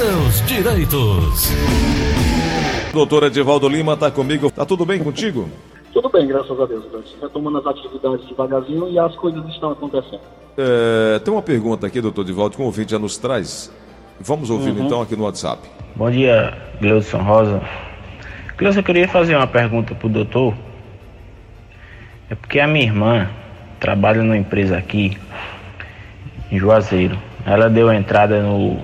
seus 0.00 0.46
direitos. 0.46 1.50
Doutor 2.90 3.24
Edivaldo 3.24 3.68
Lima 3.68 3.92
está 3.92 4.10
comigo. 4.10 4.50
Tá 4.50 4.64
tudo 4.64 4.86
bem 4.86 4.98
contigo? 4.98 5.46
Tudo 5.92 6.08
bem, 6.08 6.26
graças 6.26 6.58
a 6.58 6.64
Deus. 6.64 6.84
Retomando 7.20 7.58
as 7.58 7.66
atividades 7.66 8.26
devagarzinho 8.26 8.88
e 8.88 8.98
as 8.98 9.14
coisas 9.16 9.46
estão 9.48 9.72
acontecendo. 9.72 10.22
É, 10.56 11.18
tem 11.18 11.34
uma 11.34 11.42
pergunta 11.42 11.86
aqui, 11.86 12.00
doutor 12.00 12.22
Edivaldo, 12.22 12.56
que 12.56 12.62
o 12.62 12.64
ouvinte 12.64 12.92
já 12.92 12.98
nos 12.98 13.18
traz. 13.18 13.70
Vamos 14.18 14.48
ouvir 14.48 14.70
uhum. 14.70 14.86
então 14.86 15.02
aqui 15.02 15.14
no 15.14 15.24
WhatsApp. 15.24 15.68
Bom 15.94 16.10
dia, 16.10 16.56
Gleudson 16.80 17.18
Rosa. 17.18 17.60
Gleudson, 18.56 18.80
eu 18.80 18.84
queria 18.84 19.06
fazer 19.06 19.36
uma 19.36 19.46
pergunta 19.46 19.94
pro 19.94 20.08
doutor. 20.08 20.54
É 22.30 22.34
porque 22.34 22.58
a 22.58 22.66
minha 22.66 22.86
irmã 22.86 23.28
trabalha 23.78 24.22
numa 24.22 24.38
empresa 24.38 24.78
aqui, 24.78 25.18
em 26.50 26.58
Juazeiro. 26.58 27.18
Ela 27.44 27.68
deu 27.68 27.92
entrada 27.92 28.42
no, 28.42 28.82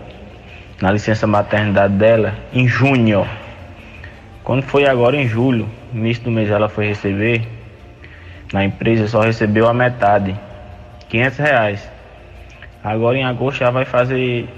na 0.80 0.90
licença 0.90 1.26
maternidade 1.26 1.94
dela 1.94 2.34
em 2.52 2.66
junho. 2.68 3.26
Quando 4.44 4.62
foi 4.62 4.86
agora 4.86 5.16
em 5.16 5.26
julho, 5.26 5.68
início 5.92 6.24
do 6.24 6.30
mês 6.30 6.50
ela 6.50 6.68
foi 6.68 6.86
receber, 6.86 7.46
na 8.52 8.64
empresa 8.64 9.08
só 9.08 9.20
recebeu 9.20 9.68
a 9.68 9.74
metade, 9.74 10.38
500 11.08 11.38
reais. 11.38 11.90
Agora 12.82 13.16
em 13.16 13.24
agosto 13.24 13.58
já 13.58 13.70
vai 13.70 13.84
fazer 13.84 14.48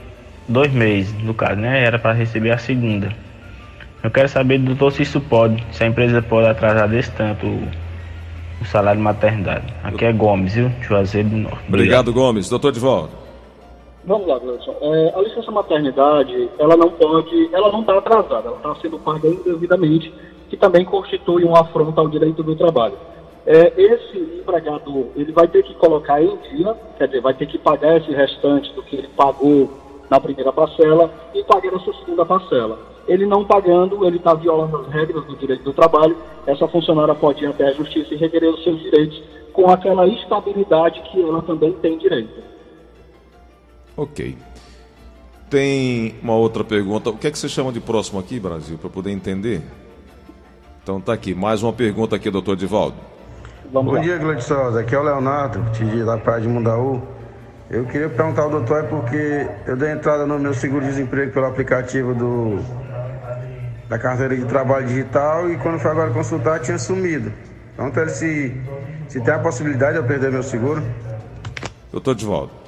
dois 0.47 0.73
meses, 0.73 1.15
no 1.23 1.33
caso, 1.33 1.61
né? 1.61 1.83
Era 1.83 1.99
para 1.99 2.13
receber 2.13 2.51
a 2.51 2.59
segunda. 2.59 3.09
Eu 4.03 4.11
quero 4.11 4.29
saber, 4.29 4.59
doutor, 4.59 4.93
se 4.93 5.03
isso 5.03 5.21
pode, 5.21 5.65
se 5.73 5.83
a 5.83 5.87
empresa 5.87 6.23
pode 6.23 6.49
atrasar 6.49 6.89
desse 6.89 7.11
tanto 7.13 7.47
o, 7.47 8.65
salário 8.65 8.99
de 8.99 9.05
maternidade. 9.05 9.65
Aqui 9.83 10.05
é 10.05 10.13
Gomes, 10.13 10.55
viu? 10.55 10.71
Juazeiro 10.83 11.29
do 11.29 11.37
Norte. 11.37 11.59
Obrigado, 11.69 12.09
Obrigado. 12.09 12.13
Gomes. 12.13 12.49
Doutor 12.49 12.73
de 12.73 12.81
volta. 12.81 13.28
Vamos 14.09 14.27
lá, 14.27 14.39
Gleison. 14.39 14.75
É, 14.81 15.13
a 15.15 15.21
licença 15.21 15.51
maternidade, 15.51 16.49
ela 16.59 16.79
não 16.79 16.89
pode, 16.89 17.55
ela 17.55 17.71
não 17.71 17.81
está 17.81 17.99
atrasada, 17.99 18.49
ela 18.49 18.57
está 18.57 18.75
sendo 18.77 18.99
paga 18.99 19.29
indevidamente 19.29 20.11
que 20.49 20.57
também 20.57 20.83
constitui 20.83 21.45
uma 21.45 21.61
afronta 21.61 22.01
ao 22.01 22.09
direito 22.09 22.43
do 22.43 22.57
trabalho. 22.57 22.95
É, 23.45 23.71
esse 23.77 24.19
empregador, 24.41 25.09
ele 25.15 25.31
vai 25.31 25.47
ter 25.47 25.63
que 25.63 25.75
colocar 25.75 26.23
em 26.23 26.35
dia, 26.39 26.75
quer 26.97 27.07
dizer, 27.09 27.21
vai 27.21 27.35
ter 27.35 27.47
que 27.49 27.59
pagar 27.59 27.99
esse 27.99 28.11
restante 28.11 28.73
do 28.73 28.83
que 28.83 28.97
ele 28.97 29.09
pagou 29.09 29.69
na 30.09 30.19
primeira 30.19 30.55
parcela 30.55 31.13
e 31.35 31.45
pagar 31.45 31.75
essa 31.75 31.93
segunda 31.93 32.25
parcela. 32.25 32.79
Ele 33.07 33.27
não 33.27 33.45
pagando, 33.45 34.07
ele 34.07 34.17
está 34.17 34.33
violando 34.33 34.79
as 34.79 34.89
regras 34.89 35.23
do 35.27 35.37
direito 35.37 35.65
do 35.65 35.75
trabalho, 35.75 36.17
essa 36.47 36.67
funcionária 36.67 37.15
pode 37.15 37.45
ir 37.45 37.49
até 37.49 37.69
a 37.69 37.73
justiça 37.73 38.15
e 38.15 38.17
requerer 38.17 38.49
os 38.49 38.65
seus 38.65 38.81
direitos 38.81 39.23
com 39.53 39.71
aquela 39.71 40.07
estabilidade 40.07 41.03
que 41.13 41.21
ela 41.21 41.43
também 41.43 41.73
tem 41.73 41.99
direito. 41.99 42.58
Ok. 43.99 44.39
Tem 45.51 46.15
uma 46.23 46.35
outra 46.35 46.63
pergunta. 46.63 47.11
O 47.11 47.19
que 47.19 47.27
é 47.27 47.31
que 47.33 47.39
você 47.39 47.49
chama 47.49 47.73
de 47.73 47.81
próximo 47.81 48.21
aqui, 48.21 48.39
Brasil, 48.39 48.79
para 48.79 48.89
poder 48.89 49.11
entender? 49.11 49.61
Então 50.81 51.01
tá 51.01 51.13
aqui, 51.13 51.35
mais 51.35 51.65
uma 51.65 51.73
pergunta 51.73 52.15
aqui, 52.15 52.31
doutor 52.31 52.57
Divaldo. 52.57 52.97
Vamos 53.73 53.91
Bom 53.91 53.99
lá. 53.99 54.05
dia, 54.05 54.17
Gladsosa. 54.17 54.81
Aqui 54.81 54.95
é 54.95 54.99
o 54.99 55.03
Leonardo, 55.03 55.69
te 55.73 55.85
da 56.05 56.17
Praia 56.17 56.43
de 56.43 56.49
Mundaú. 56.49 57.03
Eu 57.69 57.87
queria 57.87 58.09
perguntar 58.09 58.43
ao 58.43 58.51
doutor 58.51 58.85
é 58.85 58.87
porque 58.87 59.49
eu 59.67 59.77
dei 59.77 59.91
entrada 59.91 60.25
no 60.25 60.39
meu 60.39 60.55
seguro-desemprego 60.55 61.33
pelo 61.33 61.47
aplicativo 61.47 62.15
do 62.15 62.61
da 63.89 63.99
carteira 63.99 64.37
de 64.37 64.45
trabalho 64.45 64.87
digital 64.87 65.51
e 65.51 65.57
quando 65.59 65.79
foi 65.79 65.91
agora 65.91 66.11
consultar 66.13 66.61
tinha 66.61 66.79
sumido. 66.79 67.33
Então 67.75 68.09
se, 68.09 68.55
se 69.09 69.21
tem 69.21 69.35
a 69.35 69.39
possibilidade 69.41 69.95
de 69.95 69.99
eu 69.99 70.05
perder 70.05 70.31
meu 70.31 70.43
seguro. 70.43 70.83
Doutor 71.91 72.15
Divaldo. 72.15 72.68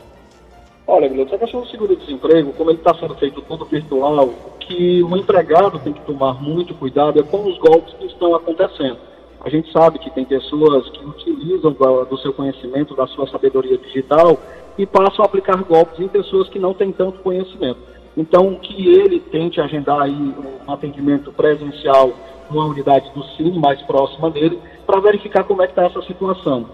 Olha, 0.87 1.09
Guilherme, 1.09 1.31
essa 1.31 1.39
questão 1.39 1.61
do 1.61 1.69
seguro-desemprego, 1.69 2.53
como 2.55 2.71
ele 2.71 2.79
está 2.79 2.95
sendo 2.95 3.15
feito 3.15 3.41
todo 3.43 3.65
virtual, 3.65 4.31
que 4.61 5.03
o 5.03 5.17
empregado 5.17 5.79
tem 5.79 5.93
que 5.93 6.01
tomar 6.03 6.35
muito 6.43 6.75
cuidado 6.75 7.21
é 7.21 7.23
com 7.23 7.47
os 7.47 7.59
golpes 7.59 7.95
que 7.95 8.07
estão 8.07 8.35
acontecendo. 8.35 8.99
A 9.43 9.49
gente 9.49 9.73
sabe 9.73 9.99
que 9.99 10.11
tem 10.11 10.25
pessoas 10.25 10.89
que 10.91 11.05
utilizam 11.05 11.73
do 11.73 12.19
seu 12.19 12.33
conhecimento, 12.33 12.95
da 12.95 13.07
sua 13.07 13.27
sabedoria 13.29 13.79
digital 13.79 14.39
e 14.77 14.85
passam 14.85 15.25
a 15.25 15.27
aplicar 15.27 15.63
golpes 15.63 15.99
em 15.99 16.09
pessoas 16.09 16.49
que 16.49 16.59
não 16.59 16.75
têm 16.75 16.93
tanto 16.93 17.21
conhecimento. 17.21 17.79
Então, 18.17 18.55
que 18.57 18.89
ele 18.89 19.21
tente 19.21 19.61
agendar 19.61 20.03
aí 20.03 20.35
um 20.67 20.71
atendimento 20.73 21.33
presencial 21.33 22.13
numa 22.51 22.67
unidade 22.67 23.11
do 23.15 23.23
Cine 23.37 23.59
mais 23.59 23.81
próxima 23.83 24.31
dele 24.31 24.59
para 24.87 25.01
verificar 25.01 25.45
como 25.45 25.63
é 25.63 25.67
que 25.67 25.73
está 25.73 25.85
essa 25.85 26.03
situação. 26.03 26.67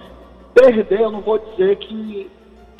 Perder, 0.54 1.02
eu 1.02 1.10
não 1.10 1.20
vou 1.20 1.38
dizer 1.38 1.76
que 1.76 2.30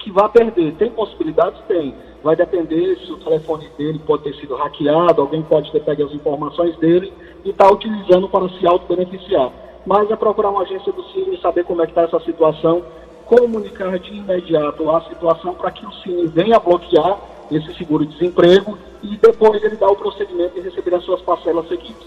que 0.07 0.13
vai 0.13 0.29
perder. 0.29 0.73
Tem 0.75 0.89
possibilidades? 0.89 1.61
Tem. 1.67 1.93
Vai 2.23 2.37
depender 2.37 2.97
se 3.05 3.11
o 3.11 3.17
telefone 3.17 3.69
dele 3.77 4.01
pode 4.07 4.23
ter 4.23 4.37
sido 4.37 4.55
hackeado, 4.55 5.21
alguém 5.21 5.43
pode 5.43 5.71
ter 5.73 5.81
pego 5.81 6.05
as 6.05 6.13
informações 6.13 6.77
dele 6.77 7.13
e 7.45 7.51
está 7.51 7.69
utilizando 7.69 8.29
para 8.29 8.49
se 8.51 8.65
auto-beneficiar. 8.65 9.51
Mas 9.85 10.09
é 10.09 10.15
procurar 10.15 10.51
uma 10.51 10.63
agência 10.63 10.93
do 10.93 11.03
Cine 11.11 11.37
saber 11.41 11.65
como 11.65 11.83
é 11.83 11.87
que 11.87 11.91
está 11.91 12.03
essa 12.03 12.21
situação, 12.21 12.85
comunicar 13.25 13.99
de 13.99 14.15
imediato 14.15 14.89
a 14.91 15.01
situação 15.03 15.55
para 15.55 15.73
que 15.73 15.85
o 15.85 15.93
Cine 15.95 16.29
venha 16.29 16.61
bloquear 16.61 17.19
esse 17.51 17.75
seguro-desemprego 17.75 18.79
e 19.03 19.17
depois 19.17 19.63
ele 19.65 19.75
dar 19.75 19.89
o 19.89 19.97
procedimento 19.97 20.57
e 20.57 20.61
receber 20.61 20.95
as 20.95 21.05
suas 21.05 21.21
parcelas 21.23 21.67
seguintes. 21.69 22.07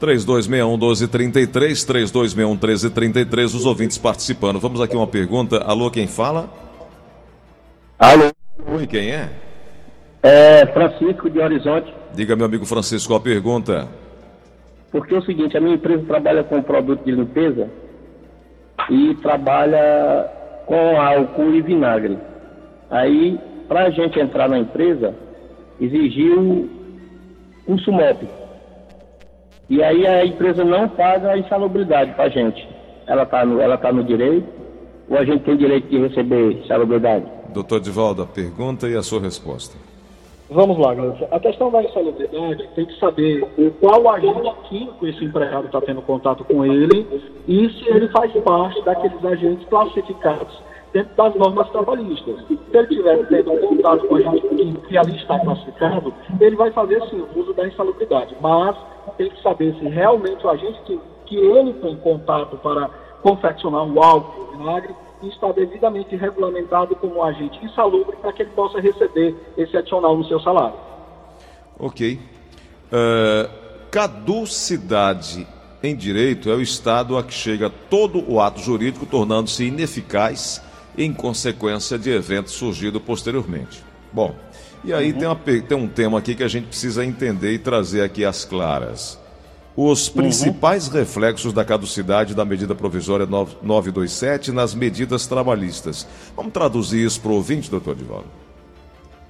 3261-1233, 0.00 1.48
3261-1333, 2.58 3.44
os 3.46 3.64
ouvintes 3.64 3.96
participando. 3.96 4.60
Vamos 4.60 4.82
aqui 4.82 4.94
uma 4.94 5.06
pergunta. 5.06 5.58
Alô, 5.64 5.90
quem 5.90 6.06
fala? 6.06 6.67
Alô? 7.98 8.30
Oi, 8.76 8.86
quem 8.86 9.10
é? 9.10 9.28
É 10.22 10.66
Francisco 10.66 11.28
de 11.28 11.40
Horizonte. 11.40 11.92
Diga, 12.14 12.36
meu 12.36 12.46
amigo 12.46 12.64
Francisco, 12.64 13.12
a 13.12 13.18
pergunta. 13.18 13.88
Porque 14.92 15.16
é 15.16 15.18
o 15.18 15.22
seguinte, 15.22 15.56
a 15.56 15.60
minha 15.60 15.74
empresa 15.74 16.04
trabalha 16.06 16.44
com 16.44 16.62
produto 16.62 17.04
de 17.04 17.10
limpeza 17.10 17.68
e 18.88 19.16
trabalha 19.16 20.30
com 20.64 21.00
álcool 21.00 21.52
e 21.56 21.60
vinagre. 21.60 22.16
Aí, 22.88 23.36
para 23.66 23.86
a 23.86 23.90
gente 23.90 24.20
entrar 24.20 24.48
na 24.48 24.60
empresa, 24.60 25.12
exigiu 25.80 26.70
um 27.66 27.78
SUMOP. 27.78 28.28
E 29.68 29.82
aí 29.82 30.06
a 30.06 30.24
empresa 30.24 30.62
não 30.62 30.88
paga 30.88 31.32
a 31.32 31.38
insalubridade 31.38 32.12
para 32.12 32.24
a 32.26 32.28
gente. 32.28 32.64
Ela 33.08 33.24
está 33.24 33.44
no, 33.44 33.60
ela 33.60 33.76
tá 33.76 33.92
no 33.92 34.04
direito, 34.04 34.46
ou 35.08 35.18
a 35.18 35.24
gente 35.24 35.42
tem 35.42 35.56
direito 35.56 35.88
de 35.88 35.98
receber 35.98 36.62
insalubridade? 36.62 37.37
Doutor 37.58 37.80
Divaldo, 37.80 38.22
a 38.22 38.26
pergunta 38.26 38.88
e 38.88 38.96
a 38.96 39.02
sua 39.02 39.20
resposta. 39.20 39.76
Vamos 40.48 40.78
lá, 40.78 40.94
galera. 40.94 41.26
A 41.32 41.40
questão 41.40 41.72
da 41.72 41.82
insalubridade 41.82 42.68
tem 42.76 42.86
que 42.86 42.96
saber 43.00 43.44
qual 43.80 44.08
agente 44.10 44.54
químico 44.68 45.04
esse 45.04 45.24
empregado 45.24 45.66
está 45.66 45.80
tendo 45.80 46.00
contato 46.02 46.44
com 46.44 46.64
ele 46.64 47.04
e 47.48 47.68
se 47.70 47.88
ele 47.88 48.06
faz 48.10 48.32
parte 48.44 48.80
daqueles 48.84 49.24
agentes 49.24 49.66
classificados 49.68 50.62
dentro 50.92 51.12
das 51.16 51.34
normas 51.34 51.68
trabalhistas. 51.70 52.46
Se 52.46 52.58
ele 52.72 52.86
tiver 52.86 53.26
tendo 53.26 53.50
contato 53.58 54.06
com 54.06 54.14
agente 54.14 54.48
químico 54.50 54.86
que 54.86 54.96
ali 54.96 55.16
está 55.16 55.40
classificado, 55.40 56.14
ele 56.40 56.54
vai 56.54 56.70
fazer 56.70 57.02
sim 57.10 57.20
o 57.20 57.40
uso 57.40 57.52
da 57.54 57.66
insalubridade. 57.66 58.36
Mas 58.40 58.76
tem 59.16 59.30
que 59.30 59.42
saber 59.42 59.74
se 59.80 59.88
realmente 59.88 60.46
o 60.46 60.48
agente 60.48 60.80
que, 60.84 61.00
que 61.26 61.36
ele 61.36 61.72
tem 61.72 61.96
contato 61.96 62.56
para 62.58 62.88
confeccionar 63.20 63.84
o 63.84 64.00
álcool, 64.00 64.42
o 64.42 64.58
vinagre, 64.58 64.94
e 65.22 65.28
está 65.28 65.50
devidamente 65.52 66.14
regulamentado 66.16 66.94
como 66.96 67.22
agente 67.22 67.58
insalubre 67.64 68.16
para 68.16 68.32
que 68.32 68.42
ele 68.42 68.50
possa 68.50 68.80
receber 68.80 69.34
esse 69.56 69.76
adicional 69.76 70.16
no 70.16 70.24
seu 70.24 70.40
salário. 70.40 70.76
Ok. 71.78 72.18
Uh, 72.90 73.50
caducidade 73.90 75.46
em 75.82 75.94
direito 75.94 76.50
é 76.50 76.54
o 76.54 76.60
estado 76.60 77.16
a 77.16 77.22
que 77.22 77.32
chega 77.32 77.70
todo 77.70 78.24
o 78.30 78.40
ato 78.40 78.60
jurídico, 78.60 79.06
tornando-se 79.06 79.64
ineficaz 79.64 80.62
em 80.96 81.12
consequência 81.12 81.98
de 81.98 82.10
evento 82.10 82.50
surgido 82.50 83.00
posteriormente. 83.00 83.82
Bom, 84.12 84.34
e 84.84 84.92
aí 84.92 85.12
uhum. 85.12 85.18
tem, 85.18 85.28
uma, 85.28 85.36
tem 85.36 85.78
um 85.78 85.88
tema 85.88 86.18
aqui 86.18 86.34
que 86.34 86.42
a 86.42 86.48
gente 86.48 86.66
precisa 86.66 87.04
entender 87.04 87.52
e 87.52 87.58
trazer 87.58 88.02
aqui 88.02 88.24
às 88.24 88.44
claras 88.44 89.18
os 89.80 90.08
principais 90.08 90.88
uhum. 90.88 90.94
reflexos 90.94 91.52
da 91.52 91.64
caducidade 91.64 92.34
da 92.34 92.44
medida 92.44 92.74
provisória 92.74 93.24
927 93.26 94.50
nas 94.50 94.74
medidas 94.74 95.28
trabalhistas. 95.28 96.04
Vamos 96.34 96.52
traduzir 96.52 97.06
isso 97.06 97.20
para 97.20 97.30
o 97.30 97.34
ouvinte, 97.34 97.70
doutor 97.70 97.94
Divaldo? 97.94 98.26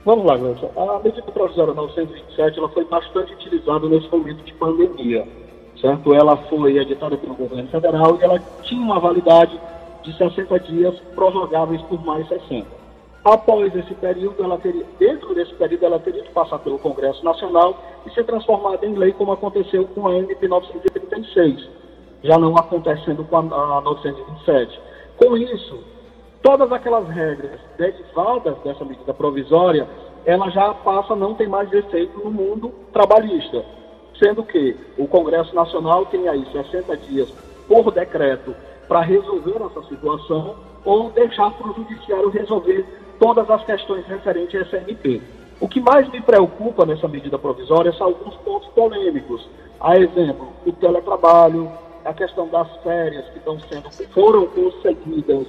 Vamos 0.07 0.25
lá, 0.25 0.39
Gleison. 0.39 0.71
A 0.75 1.01
medida 1.05 1.31
provisória 1.31 1.75
927 1.75 2.59
ela 2.59 2.71
foi 2.71 2.87
bastante 2.87 3.35
utilizada 3.35 3.91
nesse 3.91 4.11
momento 4.11 4.43
de 4.43 4.55
pandemia, 4.55 5.29
certo? 5.79 6.15
Ela 6.15 6.35
foi 6.49 6.79
editada 6.79 7.19
pelo 7.19 7.35
governo 7.35 7.69
federal 7.69 8.19
e 8.19 8.25
ela 8.25 8.43
tinha 8.63 8.81
uma 8.81 8.99
validade 8.99 9.61
de 10.03 10.17
60 10.17 10.61
dias 10.61 10.95
prorrogáveis 11.15 11.83
por 11.83 12.03
mais 12.03 12.27
60. 12.27 12.78
Após 13.31 13.77
esse 13.77 13.95
período, 13.95 14.43
ela 14.43 14.57
teria, 14.57 14.87
dentro 14.99 15.35
desse 15.35 15.53
período, 15.53 15.85
ela 15.85 15.99
teria 15.99 16.23
que 16.23 16.33
passar 16.33 16.59
pelo 16.61 16.79
Congresso 16.79 17.23
Nacional 17.23 17.77
e 18.07 18.11
ser 18.15 18.25
transformada 18.25 18.87
em 18.87 18.95
lei, 18.95 19.13
como 19.13 19.33
aconteceu 19.33 19.87
com 19.89 20.09
a 20.09 20.15
MP 20.15 20.49
936, 20.49 21.69
já 22.25 22.39
não 22.39 22.57
acontecendo 22.57 23.23
com 23.25 23.37
a, 23.37 23.41
a 23.41 23.81
927. 23.83 24.81
Com 25.19 25.37
isso, 25.37 25.79
todas 26.43 26.73
aquelas 26.73 27.07
regras 27.11 27.61
derivadas 27.77 28.57
dessa 28.65 28.83
medida 28.83 29.13
provisória 29.13 29.87
ela 30.25 30.49
já 30.49 30.73
passa 30.73 31.15
não 31.15 31.35
ter 31.35 31.49
mais 31.49 31.71
efeito 31.71 32.19
no 32.21 32.31
mundo 32.31 32.73
trabalhista. 32.95 33.63
Sendo 34.19 34.43
que 34.43 34.75
o 34.97 35.07
Congresso 35.07 35.55
Nacional 35.55 36.07
tem 36.07 36.29
aí 36.29 36.47
60 36.51 36.97
dias 36.97 37.29
por 37.69 37.93
decreto 37.93 38.55
para 38.89 39.03
resolver 39.03 39.63
essa 39.67 39.83
situação 39.87 40.57
ou 40.83 41.11
deixar 41.11 41.51
para 41.51 41.71
o 41.71 41.75
Judiciário 41.75 42.31
resolver 42.31 42.87
todas 43.19 43.51
as 43.51 43.65
questões 43.65 44.07
referentes 44.07 44.55
à 44.61 44.79
SNP. 44.79 45.21
O 45.61 45.69
que 45.69 45.81
mais 45.81 46.09
me 46.11 46.21
preocupa 46.21 46.87
nessa 46.87 47.09
medida 47.09 47.39
provisória 47.39 47.93
são 47.93 48.09
alguns 48.09 48.35
pontos 48.37 48.69
polêmicos. 48.69 49.49
A 49.81 49.97
exemplo, 49.99 50.53
o 50.65 50.73
teletrabalho, 50.73 51.71
a 52.05 52.15
questão 52.15 52.49
das 52.49 52.69
férias 52.83 53.25
que 53.31 53.39
estão 53.39 53.59
sendo, 53.61 53.91
foram 54.13 54.47
conseguidas 54.47 55.47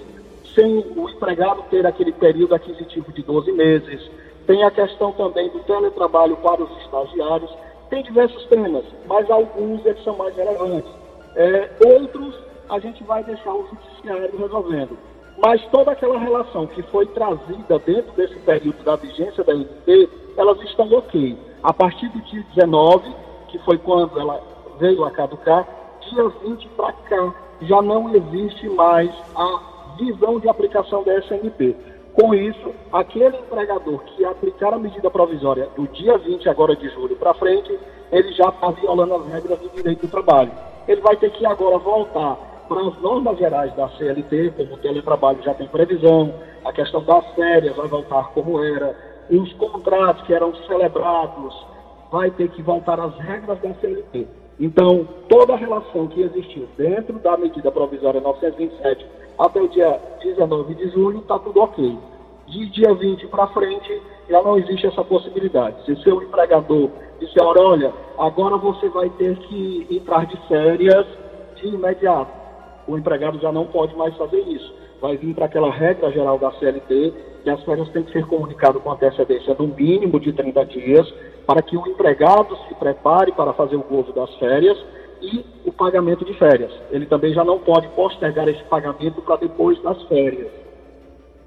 sem 0.56 0.84
o 0.96 1.10
empregado 1.10 1.64
ter 1.70 1.86
aquele 1.86 2.12
período 2.12 2.56
aquisitivo 2.56 3.12
de 3.12 3.22
12 3.22 3.52
meses. 3.52 4.10
Tem 4.48 4.64
a 4.64 4.72
questão 4.72 5.12
também 5.12 5.50
do 5.50 5.60
teletrabalho 5.60 6.36
para 6.38 6.64
os 6.64 6.72
estagiários. 6.82 7.52
Tem 7.90 8.04
diversos 8.04 8.46
temas, 8.46 8.86
mas 9.08 9.30
alguns 9.30 9.86
eles 9.86 10.04
são 10.04 10.18
mais 10.18 10.36
relevantes. 10.36 10.92
É, 11.36 11.70
outros 11.86 12.36
a 12.70 12.80
gente 12.80 13.04
vai 13.04 13.24
deixar 13.24 13.54
o 13.54 13.68
judiciário 13.68 14.38
resolvendo. 14.38 14.98
Mas 15.42 15.66
toda 15.68 15.92
aquela 15.92 16.20
relação 16.20 16.68
que 16.68 16.82
foi 16.84 17.06
trazida 17.08 17.80
dentro 17.80 18.12
desse 18.14 18.38
período 18.40 18.84
da 18.84 18.96
vigência 18.98 19.44
da 19.44 19.54
NT, 19.54 20.10
elas 20.36 20.62
estão 20.64 20.92
ok. 20.92 21.38
A 21.64 21.74
partir 21.74 22.10
do 22.10 22.22
dia 22.24 22.44
19, 22.56 23.10
que 23.48 23.58
foi 23.60 23.78
quando 23.78 24.20
ela 24.20 24.42
veio 24.80 25.04
a 25.06 25.12
caducar, 25.12 25.68
dia 26.10 26.28
20 26.44 26.68
para 26.70 26.92
cá, 26.94 27.34
já 27.62 27.82
não 27.82 28.14
existe 28.14 28.68
mais 28.70 29.10
a 29.36 29.96
visão 29.98 30.40
de 30.40 30.50
aplicação 30.50 31.04
da 31.04 31.18
SNP. 31.20 31.76
Com 32.14 32.34
isso, 32.34 32.74
aquele 32.92 33.38
empregador 33.38 34.00
que 34.00 34.26
aplicar 34.26 34.74
a 34.74 34.80
medida 34.80 35.10
provisória 35.10 35.70
do 35.76 35.88
dia 35.88 36.18
20 36.18 36.50
agora 36.50 36.76
de 36.76 36.90
julho 36.90 37.16
para 37.16 37.34
frente, 37.34 37.78
ele 38.12 38.34
já 38.34 38.50
está 38.50 38.72
violando 38.72 39.16
as 39.16 39.28
regras 39.28 39.60
do 39.60 39.70
direito 39.70 40.02
do 40.02 40.12
trabalho. 40.12 40.52
Ele 40.88 41.00
vai 41.02 41.16
ter 41.16 41.32
que 41.32 41.46
agora 41.46 41.78
voltar 41.78 42.49
para 42.70 42.88
as 42.88 43.02
normas 43.02 43.38
gerais 43.40 43.76
da 43.76 43.90
CLT, 43.90 44.54
como 44.56 44.76
o 44.76 44.78
teletrabalho 44.78 45.42
já 45.44 45.56
tem 45.56 45.68
previsão, 45.68 46.32
a 46.64 46.72
questão 46.72 47.04
das 47.04 47.26
férias 47.34 47.76
vai 47.76 47.88
voltar 47.88 48.30
como 48.30 48.64
era, 48.64 48.96
os 49.30 49.52
contratos 49.54 50.26
que 50.26 50.34
eram 50.34 50.54
celebrados 50.68 51.66
vai 52.12 52.30
ter 52.32 52.50
que 52.50 52.62
voltar 52.62 53.00
às 53.00 53.16
regras 53.18 53.60
da 53.60 53.74
CLT. 53.74 54.28
Então, 54.60 55.08
toda 55.28 55.54
a 55.54 55.58
relação 55.58 56.08
que 56.08 56.22
existiu 56.22 56.68
dentro 56.78 57.18
da 57.20 57.36
medida 57.38 57.72
provisória 57.72 58.22
927 58.22 59.06
até 59.38 59.62
o 59.62 59.68
dia 59.70 60.00
19 60.22 60.76
de 60.76 60.90
julho, 60.90 61.20
está 61.20 61.40
tudo 61.40 61.62
ok. 61.62 61.98
De 62.48 62.66
dia 62.72 62.94
20 62.94 63.28
para 63.28 63.48
frente, 63.48 64.02
já 64.30 64.42
não 64.42 64.58
existe 64.58 64.86
essa 64.86 65.04
possibilidade. 65.04 65.86
Se 65.86 65.96
seu 66.04 66.22
empregador 66.22 66.90
disser, 67.20 67.44
olha, 67.44 67.94
agora 68.18 68.58
você 68.58 68.90
vai 68.90 69.10
ter 69.12 69.38
que 69.38 69.88
entrar 69.90 70.26
de 70.26 70.36
férias 70.48 71.06
de 71.56 71.68
imediato, 71.68 72.32
o 72.90 72.98
empregado 72.98 73.40
já 73.40 73.52
não 73.52 73.68
pode 73.68 73.96
mais 73.96 74.16
fazer 74.18 74.40
isso. 74.40 74.74
Vai 75.00 75.16
vir 75.16 75.36
para 75.36 75.46
aquela 75.46 75.72
regra 75.72 76.12
geral 76.12 76.40
da 76.40 76.52
CLT, 76.54 77.14
que 77.44 77.50
as 77.50 77.64
férias 77.64 77.88
têm 77.90 78.04
que 78.04 78.12
ser 78.12 78.26
comunicadas 78.26 78.82
com 78.82 78.92
antecedência 78.92 79.56
no 79.58 79.68
mínimo 79.68 80.20
de 80.20 80.34
30 80.34 80.66
dias, 80.66 81.14
para 81.46 81.62
que 81.62 81.78
o 81.78 81.88
empregado 81.88 82.58
se 82.68 82.74
prepare 82.76 83.32
para 83.32 83.54
fazer 83.54 83.76
o 83.76 83.84
gozo 83.84 84.12
das 84.12 84.34
férias 84.36 84.78
e 85.22 85.46
o 85.66 85.72
pagamento 85.72 86.26
de 86.26 86.34
férias. 86.34 86.72
Ele 86.90 87.06
também 87.06 87.32
já 87.32 87.44
não 87.44 87.60
pode 87.60 87.88
postergar 87.90 88.48
esse 88.48 88.64
pagamento 88.64 89.22
para 89.22 89.38
depois 89.38 89.80
das 89.84 90.02
férias. 90.04 90.52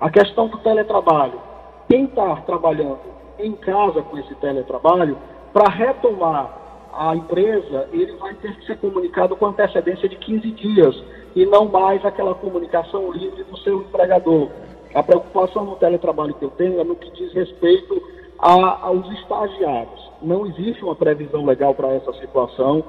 A 0.00 0.09
questão 0.11 0.47
do 0.47 0.59
teletrabalho. 0.59 1.41
Quem 1.88 2.05
está 2.05 2.37
trabalhando 2.37 3.00
em 3.38 3.53
casa 3.53 4.00
com 4.03 4.17
esse 4.17 4.35
teletrabalho, 4.37 5.19
para 5.53 5.69
retomar 5.69 6.62
a 6.93 7.17
empresa, 7.17 7.88
ele 7.93 8.12
vai 8.12 8.35
ter 8.35 8.55
que 8.56 8.67
ser 8.67 8.79
comunicado 8.79 9.35
com 9.37 9.47
antecedência 9.47 10.09
de 10.09 10.17
15 10.17 10.50
dias 10.53 11.03
e 11.34 11.46
não 11.46 11.67
mais 11.67 12.05
aquela 12.05 12.34
comunicação 12.34 13.11
livre 13.12 13.43
do 13.44 13.56
seu 13.58 13.81
empregador. 13.81 14.49
A 14.94 15.02
preocupação 15.02 15.64
no 15.64 15.76
teletrabalho 15.76 16.34
que 16.34 16.44
eu 16.44 16.50
tenho 16.50 16.81
é 16.81 16.84
no 16.84 16.94
que 16.96 17.11
diz 17.12 17.32
respeito 17.32 18.02
a, 18.38 18.87
aos 18.87 19.11
estagiários. 19.12 20.11
Não 20.20 20.46
existe 20.46 20.84
uma 20.84 20.94
previsão 20.94 21.44
legal 21.44 21.75
para 21.75 21.94
essa 21.94 22.12
situação. 22.14 22.84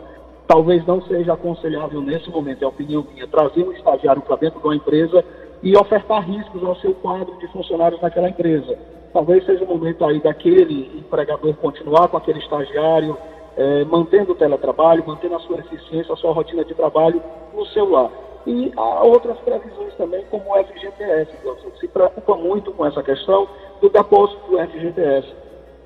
Talvez 0.47 0.85
não 0.85 1.01
seja 1.03 1.33
aconselhável 1.33 2.01
nesse 2.01 2.29
momento, 2.29 2.63
é 2.63 2.65
a 2.65 2.69
opinião 2.69 3.05
minha, 3.13 3.27
trazer 3.27 3.63
um 3.63 3.71
estagiário 3.71 4.21
para 4.21 4.35
dentro 4.35 4.59
de 4.59 4.65
uma 4.65 4.75
empresa 4.75 5.23
e 5.61 5.77
ofertar 5.77 6.27
riscos 6.27 6.61
ao 6.63 6.75
seu 6.75 6.93
quadro 6.95 7.37
de 7.37 7.47
funcionários 7.47 8.01
naquela 8.01 8.27
empresa. 8.27 8.77
Talvez 9.13 9.45
seja 9.45 9.63
o 9.63 9.67
momento 9.67 10.03
aí 10.03 10.19
daquele 10.19 10.99
empregador 10.99 11.53
continuar 11.55 12.09
com 12.09 12.17
aquele 12.17 12.39
estagiário, 12.39 13.17
eh, 13.55 13.85
mantendo 13.85 14.33
o 14.33 14.35
teletrabalho, 14.35 15.03
mantendo 15.07 15.35
a 15.35 15.39
sua 15.39 15.59
eficiência, 15.59 16.13
a 16.13 16.17
sua 16.17 16.33
rotina 16.33 16.65
de 16.65 16.73
trabalho 16.73 17.21
no 17.53 17.65
seu 17.67 17.89
lar. 17.89 18.09
E 18.45 18.73
há 18.75 19.03
outras 19.03 19.37
previsões 19.39 19.93
também, 19.95 20.23
como 20.29 20.43
o 20.51 20.63
FGTS, 20.63 21.31
que 21.37 21.79
se 21.79 21.87
preocupa 21.87 22.35
muito 22.35 22.71
com 22.73 22.85
essa 22.85 23.01
questão 23.01 23.47
do 23.81 23.89
depósito 23.89 24.51
do 24.51 24.57
FGTS 24.57 25.43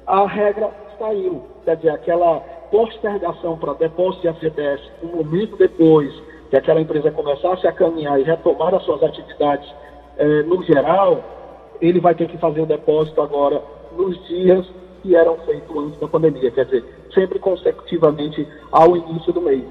a 0.07 0.25
regra 0.25 0.71
saiu. 0.97 1.43
Quer 1.65 1.75
dizer, 1.75 1.89
aquela 1.89 2.39
postergação 2.71 3.57
para 3.57 3.73
depósito 3.73 4.21
de 4.21 4.33
FGTS 4.33 4.83
um 5.03 5.17
momento 5.17 5.57
depois 5.57 6.13
que 6.49 6.55
aquela 6.55 6.79
empresa 6.79 7.11
começasse 7.11 7.67
a 7.67 7.73
caminhar 7.73 8.19
e 8.19 8.23
retomar 8.23 8.73
as 8.73 8.83
suas 8.83 9.03
atividades 9.03 9.69
eh, 10.17 10.43
no 10.43 10.63
geral, 10.63 11.21
ele 11.81 11.99
vai 11.99 12.15
ter 12.15 12.27
que 12.29 12.37
fazer 12.37 12.61
o 12.61 12.65
depósito 12.65 13.21
agora 13.21 13.61
nos 13.91 14.17
dias 14.27 14.65
que 15.03 15.13
eram 15.13 15.35
feitos 15.39 15.75
antes 15.77 15.99
da 15.99 16.07
pandemia, 16.07 16.49
quer 16.51 16.65
dizer, 16.65 16.83
sempre 17.13 17.37
consecutivamente 17.37 18.47
ao 18.71 18.95
início 18.95 19.33
do 19.33 19.41
mês. 19.41 19.63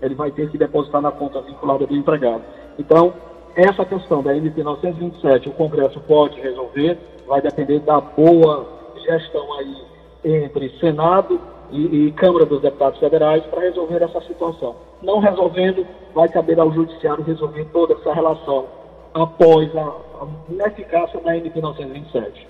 Ele 0.00 0.14
vai 0.14 0.30
ter 0.30 0.50
que 0.50 0.58
depositar 0.58 1.00
na 1.00 1.10
conta 1.10 1.40
vinculada 1.40 1.86
do 1.86 1.94
empregado. 1.94 2.42
Então, 2.78 3.12
essa 3.54 3.84
questão 3.84 4.22
da 4.22 4.36
MP 4.36 4.62
927, 4.62 5.48
o 5.48 5.52
Congresso 5.52 6.00
pode 6.00 6.40
resolver, 6.40 6.98
vai 7.26 7.40
depender 7.40 7.80
da 7.80 8.00
boa 8.00 8.66
gestão 9.04 9.52
aí 9.58 9.76
entre 10.24 10.70
Senado 10.78 11.40
e, 11.70 12.06
e 12.06 12.12
Câmara 12.12 12.46
dos 12.46 12.60
Deputados 12.60 12.98
Federais 12.98 13.44
para 13.46 13.62
resolver 13.62 14.02
essa 14.02 14.20
situação. 14.22 14.76
Não 15.02 15.18
resolvendo, 15.18 15.86
vai 16.14 16.28
caber 16.28 16.58
ao 16.58 16.72
Judiciário 16.72 17.24
resolver 17.24 17.64
toda 17.72 17.94
essa 17.94 18.12
relação 18.12 18.66
após 19.14 19.74
a, 19.76 19.80
a 19.82 20.26
da 21.24 21.36
MP 21.36 21.60
927. 21.60 22.46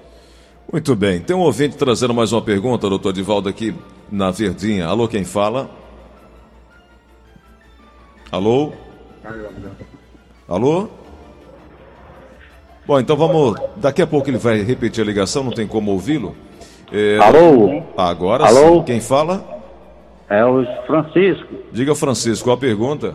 Muito 0.70 0.94
bem. 0.94 1.20
Tem 1.20 1.34
um 1.34 1.40
ouvinte 1.40 1.76
trazendo 1.76 2.12
mais 2.12 2.32
uma 2.32 2.42
pergunta, 2.42 2.88
doutor 2.88 3.12
Divaldo, 3.12 3.48
aqui 3.48 3.74
na 4.10 4.30
Verdinha. 4.30 4.86
Alô, 4.86 5.08
quem 5.08 5.24
fala? 5.24 5.70
Alô? 8.30 8.72
Alô? 10.46 10.88
Bom, 12.86 13.00
então 13.00 13.16
vamos. 13.16 13.58
Daqui 13.76 14.02
a 14.02 14.06
pouco 14.06 14.28
ele 14.28 14.38
vai 14.38 14.62
repetir 14.62 15.02
a 15.02 15.06
ligação, 15.06 15.44
não 15.44 15.52
tem 15.52 15.66
como 15.66 15.92
ouvi-lo. 15.92 16.34
É... 16.92 17.18
Alô? 17.18 17.82
Agora 17.96 18.46
Alô? 18.46 18.78
sim. 18.78 18.82
Quem 18.84 19.00
fala? 19.00 19.42
É 20.28 20.44
o 20.44 20.64
Francisco. 20.86 21.54
Diga, 21.72 21.94
Francisco, 21.94 22.44
qual 22.44 22.56
a 22.56 22.60
pergunta? 22.60 23.14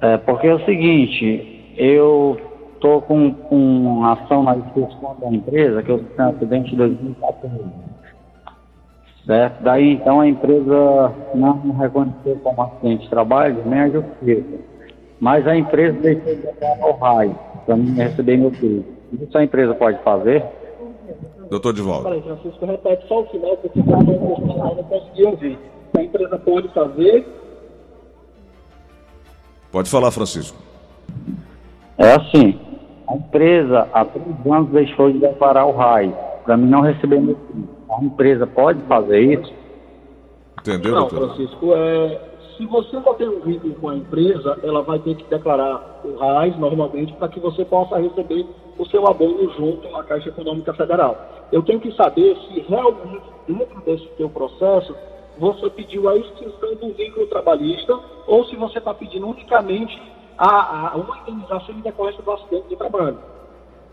É 0.00 0.16
porque 0.18 0.46
é 0.46 0.54
o 0.54 0.64
seguinte, 0.64 1.74
eu 1.76 2.40
tô 2.80 3.00
com, 3.02 3.32
com 3.32 3.56
uma 3.56 4.12
ação 4.12 4.42
na 4.44 4.54
discussão 4.54 5.16
da 5.20 5.28
empresa, 5.28 5.82
que 5.82 5.90
eu 5.90 5.98
tive 5.98 6.22
um 6.22 6.28
acidente 6.28 6.74
em 6.74 6.76
2014. 6.76 7.91
Certo? 9.26 9.62
Daí 9.62 9.92
então 9.92 10.20
a 10.20 10.26
empresa 10.26 11.12
não 11.34 11.56
me 11.58 11.72
reconheceu 11.72 12.36
como 12.42 12.62
acidente 12.62 13.04
de 13.04 13.10
trabalho, 13.10 13.62
nem 13.64 13.80
a 13.80 13.88
justiça. 13.88 14.58
Mas 15.20 15.46
a 15.46 15.56
empresa 15.56 15.96
deixou 16.00 16.34
de 16.34 16.42
dar 16.60 16.78
ao 16.80 16.96
raio 16.98 17.38
para 17.64 17.76
mim 17.76 17.94
receber 17.94 18.36
meu 18.36 18.50
filho. 18.50 18.84
Isso 19.12 19.38
a 19.38 19.44
empresa 19.44 19.74
pode 19.74 20.02
fazer? 20.02 20.44
Doutor 21.48 21.72
de 21.72 21.82
volta. 21.82 22.08
Peraí, 22.08 22.22
Francisco, 22.22 22.66
repete 22.66 23.06
só 23.06 23.20
o 23.20 23.26
final, 23.26 23.56
porque 23.58 23.78
eu 23.78 23.84
não 23.84 24.84
consegui 24.84 25.24
ouvir. 25.24 25.58
A 25.96 26.02
empresa 26.02 26.38
pode 26.38 26.68
fazer. 26.68 27.26
Pode 29.70 29.90
falar, 29.90 30.10
Francisco. 30.10 30.58
É 31.98 32.14
assim, 32.14 32.58
a 33.06 33.14
empresa 33.14 33.86
há 33.92 34.04
três 34.04 34.26
anos 34.46 34.70
deixou 34.70 35.12
de 35.12 35.18
declarar 35.18 35.66
o 35.66 35.72
RAI 35.76 36.12
para 36.44 36.56
mim 36.56 36.68
não 36.68 36.80
receber 36.80 37.20
meu 37.20 37.36
filho. 37.46 37.68
A 37.98 38.04
empresa 38.04 38.46
pode 38.46 38.80
fazer 38.82 39.20
isso? 39.20 39.52
Entendeu, 40.60 40.94
não, 40.94 41.08
doutor? 41.08 41.34
Francisco, 41.34 41.72
é, 41.74 42.20
se 42.56 42.66
você 42.66 42.96
não 42.96 43.14
tem 43.14 43.28
um 43.28 43.40
vínculo 43.40 43.74
com 43.74 43.88
a 43.88 43.96
empresa, 43.96 44.58
ela 44.62 44.82
vai 44.82 44.98
ter 45.00 45.16
que 45.16 45.24
declarar 45.24 46.00
o 46.04 46.16
RAIS 46.16 46.56
normalmente 46.58 47.12
para 47.14 47.28
que 47.28 47.40
você 47.40 47.64
possa 47.64 47.98
receber 47.98 48.46
o 48.78 48.86
seu 48.86 49.06
abono 49.06 49.50
junto 49.52 49.94
à 49.96 50.04
Caixa 50.04 50.28
Econômica 50.28 50.72
Federal. 50.74 51.16
Eu 51.50 51.62
tenho 51.62 51.80
que 51.80 51.92
saber 51.92 52.36
se 52.36 52.60
realmente 52.60 53.22
dentro 53.46 53.80
desse 53.82 54.06
teu 54.16 54.28
processo 54.30 54.94
você 55.38 55.68
pediu 55.70 56.08
a 56.08 56.16
extinção 56.16 56.74
do 56.76 56.92
vínculo 56.94 57.26
trabalhista 57.26 57.98
ou 58.26 58.44
se 58.46 58.56
você 58.56 58.78
está 58.78 58.94
pedindo 58.94 59.26
unicamente 59.26 60.00
a, 60.38 60.92
a, 60.92 60.96
uma 60.96 61.18
indenização 61.18 61.74
em 61.74 61.80
decorrência 61.80 62.22
do 62.22 62.30
acidente 62.30 62.68
de 62.68 62.76
trabalho. 62.76 63.18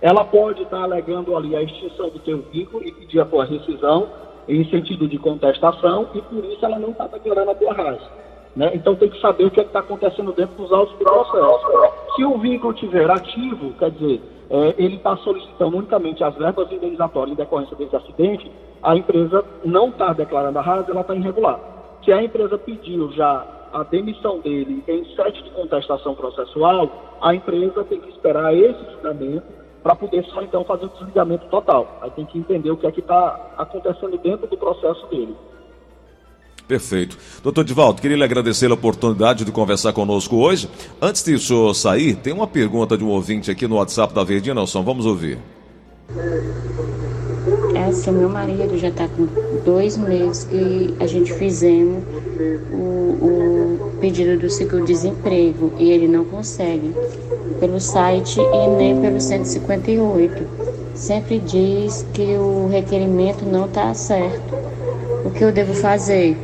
Ela 0.01 0.23
pode 0.23 0.63
estar 0.63 0.81
alegando 0.81 1.35
ali 1.35 1.55
a 1.55 1.61
extinção 1.61 2.09
do 2.09 2.19
seu 2.19 2.39
vínculo 2.51 2.85
e 2.85 2.91
pedir 2.91 3.19
a 3.19 3.25
sua 3.25 3.45
rescisão 3.45 4.07
em 4.47 4.63
sentido 4.69 5.07
de 5.07 5.17
contestação 5.17 6.07
e 6.13 6.21
por 6.21 6.43
isso 6.45 6.65
ela 6.65 6.79
não 6.79 6.89
está 6.89 7.07
declarando 7.07 7.51
a 7.51 7.55
tua 7.55 7.73
raiz. 7.73 8.01
Né? 8.55 8.71
Então 8.73 8.95
tem 8.95 9.09
que 9.09 9.19
saber 9.19 9.45
o 9.45 9.51
que 9.51 9.59
é 9.59 9.63
está 9.63 9.79
acontecendo 9.79 10.31
dentro 10.31 10.55
dos 10.55 10.71
autos 10.71 10.97
do 10.97 11.03
processo. 11.03 11.67
Se 12.15 12.25
o 12.25 12.37
vínculo 12.37 12.73
estiver 12.73 13.09
ativo, 13.11 13.73
quer 13.77 13.91
dizer, 13.91 14.21
é, 14.49 14.75
ele 14.77 14.95
está 14.95 15.15
solicitando 15.17 15.77
unicamente 15.77 16.23
as 16.23 16.35
verbas 16.35 16.71
indenizatórias 16.71 17.33
em 17.33 17.35
decorrência 17.35 17.75
desse 17.75 17.95
acidente, 17.95 18.51
a 18.81 18.95
empresa 18.95 19.45
não 19.63 19.89
está 19.89 20.13
declarando 20.13 20.57
a 20.57 20.61
raiz, 20.61 20.89
ela 20.89 21.01
está 21.01 21.13
irregular. 21.13 21.59
Se 22.03 22.11
a 22.11 22.23
empresa 22.23 22.57
pediu 22.57 23.11
já 23.11 23.45
a 23.71 23.83
demissão 23.83 24.39
dele 24.39 24.83
em 24.87 25.05
sete 25.15 25.43
de 25.43 25.51
contestação 25.51 26.15
processual, 26.15 26.89
a 27.21 27.35
empresa 27.35 27.83
tem 27.83 27.99
que 27.99 28.09
esperar 28.09 28.55
esse 28.55 28.79
julgamento 28.93 29.58
para 29.81 29.95
poder 29.95 30.24
só 30.25 30.41
então 30.41 30.63
fazer 30.63 30.86
o 30.86 30.89
desligamento 30.89 31.45
total. 31.48 32.00
Aí 32.01 32.12
tem 32.12 32.25
que 32.25 32.38
entender 32.38 32.71
o 32.71 32.77
que 32.77 32.88
é 32.88 32.91
que 32.91 33.00
está 33.00 33.53
acontecendo 33.57 34.17
dentro 34.17 34.48
do 34.48 34.57
processo 34.57 35.05
dele. 35.07 35.36
Perfeito. 36.67 37.17
Doutor 37.41 37.63
Divaldo, 37.63 38.00
queria 38.00 38.15
lhe 38.15 38.24
agradecer 38.24 38.69
a 38.69 38.75
oportunidade 38.75 39.43
de 39.43 39.51
conversar 39.51 39.91
conosco 39.91 40.36
hoje. 40.36 40.69
Antes 41.01 41.24
de 41.24 41.33
o 41.33 41.39
senhor 41.39 41.74
sair, 41.74 42.15
tem 42.15 42.31
uma 42.31 42.45
pergunta 42.45 42.95
de 42.95 43.03
um 43.03 43.09
ouvinte 43.09 43.50
aqui 43.50 43.67
no 43.67 43.77
WhatsApp 43.77 44.13
da 44.13 44.24
Verdinha 44.24 44.53
Nelson. 44.53 44.83
Vamos 44.83 45.07
ouvir. 45.07 45.39
É 46.15 46.98
assim, 47.86 48.12
meu 48.12 48.29
marido 48.29 48.77
já 48.77 48.89
está 48.89 49.07
com 49.07 49.27
dois 49.63 49.98
meses 49.98 50.43
que 50.43 50.95
a 51.00 51.07
gente 51.07 51.33
fizemos 51.33 52.03
o, 52.71 52.77
o 53.25 53.91
pedido 54.00 54.39
do 54.39 54.50
seguro-desemprego 54.50 55.74
e 55.77 55.91
ele 55.91 56.07
não 56.07 56.25
consegue 56.25 56.93
pelo 57.59 57.79
site 57.79 58.39
e 58.39 58.67
nem 58.77 59.00
pelo 59.01 59.19
158. 59.19 60.69
Sempre 60.95 61.39
diz 61.39 62.05
que 62.13 62.36
o 62.36 62.67
requerimento 62.67 63.45
não 63.45 63.65
está 63.65 63.93
certo. 63.93 64.55
O 65.25 65.31
que 65.31 65.43
eu 65.43 65.51
devo 65.51 65.74
fazer? 65.74 66.38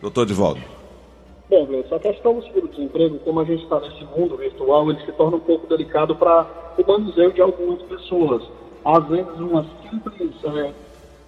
Doutor 0.00 0.26
Divaldo. 0.26 0.60
Bom, 1.50 1.66
Gleison, 1.66 1.96
a 1.96 1.98
questão 1.98 2.34
do 2.34 2.44
seguro-desemprego, 2.44 3.18
como 3.18 3.40
a 3.40 3.44
gente 3.44 3.64
está 3.64 3.80
nesse 3.80 4.04
mundo 4.16 4.36
virtual, 4.36 4.88
ele 4.88 5.00
se 5.04 5.12
torna 5.12 5.36
um 5.36 5.40
pouco 5.40 5.66
delicado 5.66 6.14
para 6.14 6.46
o 6.78 6.86
manuseio 6.86 7.32
de 7.32 7.42
algumas 7.42 7.82
pessoas. 7.82 8.42
Às 8.84 9.06
vezes, 9.08 9.38
uma 9.38 9.64
simples 9.82 10.32
é, 10.44 10.72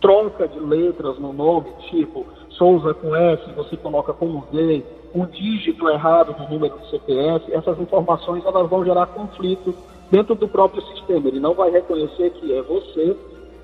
troca 0.01 0.49
de 0.49 0.59
letras 0.59 1.19
no 1.19 1.33
nome, 1.33 1.71
tipo 1.91 2.27
Souza 2.51 2.93
com 2.95 3.15
S, 3.15 3.43
você 3.53 3.77
coloca 3.77 4.13
como 4.13 4.45
V, 4.53 4.85
um 5.15 5.27
dígito 5.27 5.89
errado 5.89 6.35
no 6.39 6.49
número 6.49 6.77
do 6.77 6.87
CPF, 6.87 7.53
essas 7.53 7.79
informações 7.81 8.45
elas 8.45 8.69
vão 8.69 8.85
gerar 8.85 9.07
conflito 9.07 9.75
dentro 10.11 10.35
do 10.35 10.49
próprio 10.49 10.83
sistema. 10.89 11.29
Ele 11.29 11.41
não 11.41 11.55
vai 11.55 11.71
reconhecer 11.71 12.31
que 12.31 12.53
é 12.53 12.63
você 12.63 13.17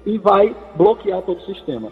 e 0.07 0.19
vai 0.19 0.55
bloquear 0.75 1.23
todo 1.23 1.39
o 1.39 1.55
sistema. 1.55 1.91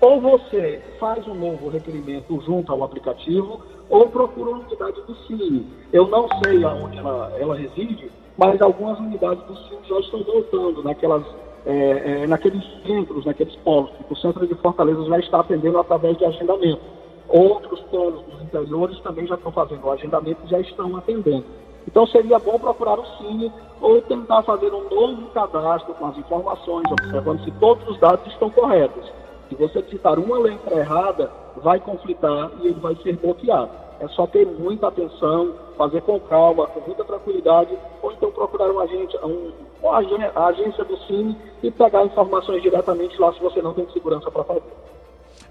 Ou 0.00 0.20
você 0.20 0.82
faz 0.98 1.26
um 1.26 1.34
novo 1.34 1.68
requerimento 1.68 2.40
junto 2.44 2.70
ao 2.72 2.82
aplicativo, 2.82 3.62
ou 3.88 4.08
procura 4.08 4.50
uma 4.50 4.60
unidade 4.66 5.00
do 5.02 5.14
Cine. 5.26 5.66
Eu 5.92 6.08
não 6.08 6.28
sei 6.44 6.64
aonde 6.64 6.98
ela, 6.98 7.32
ela 7.38 7.56
reside, 7.56 8.10
mas 8.36 8.60
algumas 8.60 8.98
unidades 8.98 9.44
do 9.44 9.56
Cine 9.56 9.80
já 9.88 9.98
estão 10.00 10.22
voltando 10.22 10.82
naquelas 10.82 11.24
é, 11.66 12.22
é, 12.22 12.26
naqueles 12.26 12.62
centros, 12.86 13.24
naqueles 13.24 13.56
polos. 13.56 13.90
O 14.10 14.16
centro 14.16 14.46
de 14.46 14.54
Fortaleza 14.56 15.02
já 15.06 15.18
está 15.18 15.40
atendendo 15.40 15.78
através 15.78 16.16
de 16.18 16.24
agendamento. 16.24 16.80
Outros 17.28 17.80
polos 17.90 18.22
dos 18.22 18.42
interiores 18.42 18.98
também 19.00 19.26
já 19.26 19.34
estão 19.34 19.50
fazendo 19.50 19.84
o 19.84 19.90
agendamento 19.90 20.40
e 20.44 20.50
já 20.50 20.60
estão 20.60 20.94
atendendo. 20.96 21.44
Então 21.86 22.06
seria 22.06 22.38
bom 22.38 22.58
procurar 22.58 22.98
o 22.98 23.06
Cine 23.16 23.52
ou 23.80 24.00
tentar 24.02 24.42
fazer 24.42 24.72
um 24.72 24.88
novo 24.88 25.26
cadastro 25.28 25.94
com 25.94 26.06
as 26.06 26.18
informações, 26.18 26.84
observando 26.90 27.44
se 27.44 27.50
todos 27.52 27.86
os 27.88 27.98
dados 27.98 28.26
estão 28.32 28.50
corretos. 28.50 29.10
Se 29.48 29.54
você 29.54 29.82
digitar 29.82 30.18
uma 30.18 30.38
letra 30.38 30.78
errada, 30.78 31.30
vai 31.56 31.78
conflitar 31.78 32.50
e 32.60 32.68
ele 32.68 32.80
vai 32.80 32.94
ser 32.96 33.16
bloqueado. 33.16 33.83
É 34.00 34.08
só 34.08 34.26
ter 34.26 34.46
muita 34.46 34.88
atenção, 34.88 35.54
fazer 35.76 36.02
com 36.02 36.18
calma, 36.20 36.66
com 36.66 36.80
muita 36.80 37.04
tranquilidade, 37.04 37.76
ou 38.02 38.12
então 38.12 38.30
procurar 38.30 38.70
um 38.70 38.80
agente, 38.80 39.16
um, 39.24 39.52
a 39.88 40.46
agência 40.46 40.84
do 40.84 40.96
Cine 41.06 41.36
e 41.62 41.70
pegar 41.70 42.04
informações 42.04 42.62
diretamente 42.62 43.18
lá 43.20 43.32
se 43.32 43.40
você 43.40 43.62
não 43.62 43.72
tem 43.72 43.86
segurança 43.92 44.30
para 44.30 44.44
fazer. 44.44 44.62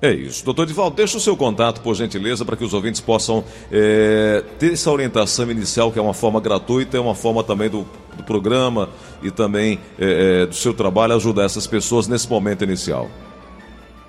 É 0.04 0.12
isso. 0.12 0.44
Doutor 0.44 0.66
Divaldo, 0.66 0.98
deixa 0.98 1.16
o 1.16 1.20
seu 1.20 1.38
contato, 1.38 1.80
por 1.80 1.96
gentileza, 1.96 2.44
para 2.44 2.58
que 2.58 2.64
os 2.66 2.74
ouvintes 2.74 3.00
possam 3.00 3.42
é, 3.72 4.44
ter 4.60 4.74
essa 4.74 4.92
orientação 4.92 5.50
inicial, 5.50 5.94
que 5.94 5.98
é 5.98 6.02
uma 6.02 6.14
forma 6.14 6.42
gratuita, 6.42 6.98
é 6.98 7.00
uma 7.00 7.16
forma 7.16 7.42
também 7.42 7.70
do, 7.70 7.86
do 8.18 8.24
programa 8.24 8.90
e 9.22 9.32
também 9.32 9.80
é, 9.98 10.42
é, 10.42 10.46
do 10.46 10.56
seu 10.56 10.74
trabalho 10.74 11.16
ajudar 11.16 11.46
essas 11.46 11.66
pessoas 11.66 12.10
nesse 12.10 12.30
momento 12.30 12.66
inicial. 12.66 13.08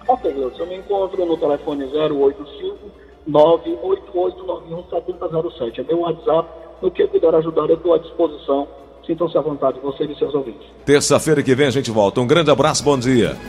Ok, 0.09 0.33
Deus, 0.33 0.59
eu 0.59 0.67
me 0.67 0.77
encontro 0.79 1.25
no 1.25 1.37
telefone 1.37 1.85
085 1.85 2.74
98891 3.27 4.85
7007. 4.91 5.81
É 5.81 5.85
meu 5.85 6.01
WhatsApp. 6.01 6.49
No 6.83 6.91
que 6.91 7.03
eu 7.03 7.09
puder 7.09 7.35
ajudar, 7.35 7.69
eu 7.69 7.77
estou 7.77 7.95
à 7.95 7.99
disposição. 7.99 8.69
Sintam-se 9.07 9.37
à 9.37 9.41
vontade, 9.41 9.79
você 9.81 10.05
e 10.05 10.17
seus 10.17 10.35
ouvintes. 10.35 10.67
Terça-feira 10.85 11.43
que 11.43 11.55
vem 11.55 11.67
a 11.67 11.71
gente 11.71 11.91
volta. 11.91 12.21
Um 12.21 12.27
grande 12.27 12.51
abraço, 12.51 12.83
bom 12.83 12.99
dia. 12.99 13.37